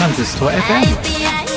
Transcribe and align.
transistor 0.00 0.48
FM. 0.48 1.49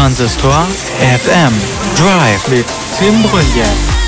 Transistor 0.00 0.66
FM 0.98 1.52
Drive 1.94 2.48
mit 2.48 2.64
Tim 2.98 3.22
Brunjes. 3.22 3.99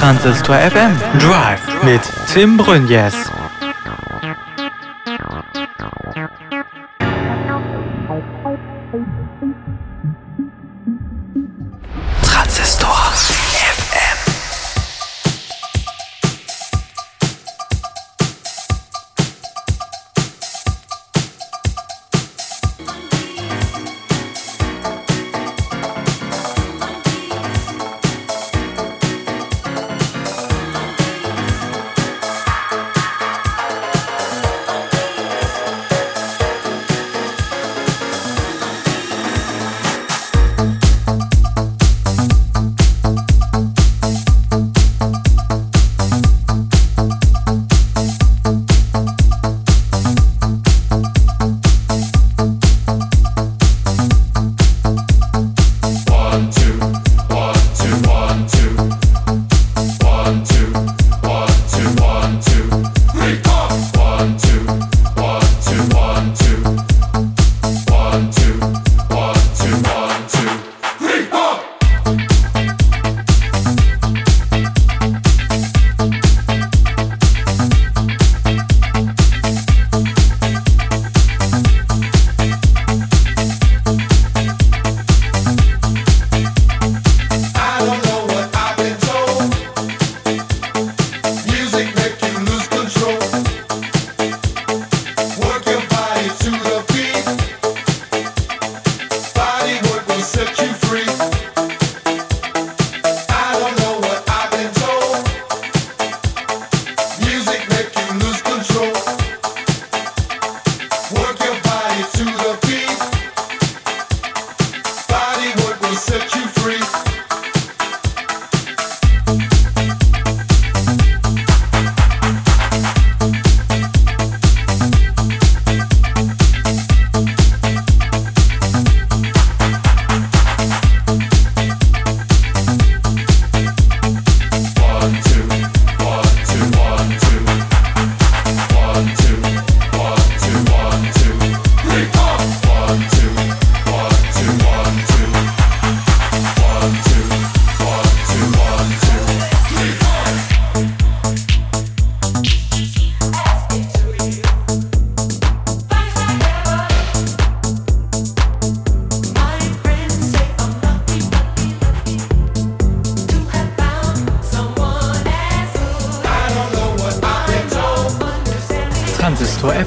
Transistor 0.00 0.56
FM 0.56 0.96
Drive 1.18 1.60
mit 1.84 2.00
Tim 2.32 2.56
Brünjes. 2.56 3.30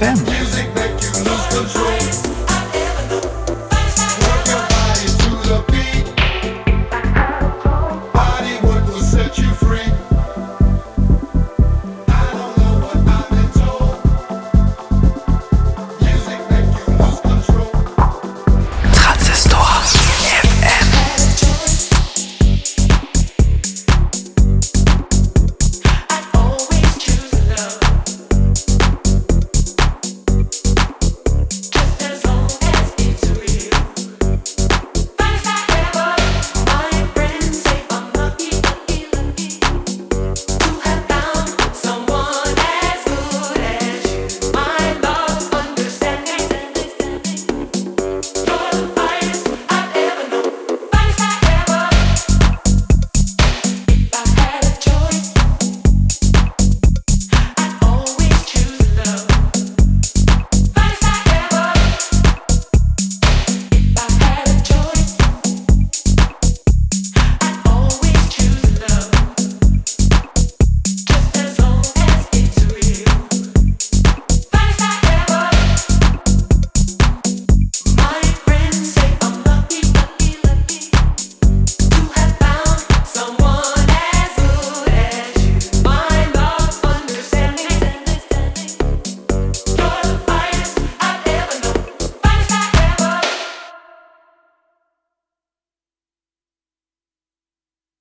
FM. 0.00 0.39